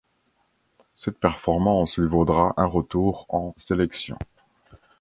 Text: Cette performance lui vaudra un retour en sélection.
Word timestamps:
Cette 0.95 1.19
performance 1.19 1.95
lui 1.99 2.07
vaudra 2.07 2.55
un 2.57 2.65
retour 2.65 3.27
en 3.29 3.53
sélection. 3.55 4.17